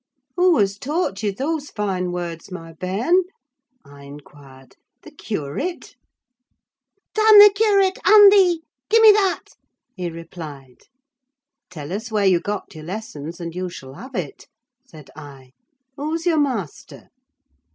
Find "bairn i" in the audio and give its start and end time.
2.73-4.05